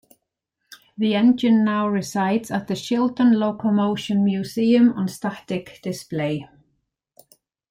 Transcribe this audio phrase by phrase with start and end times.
[0.97, 6.49] The engine now resides at the Shildon Locomotion Museum on static display.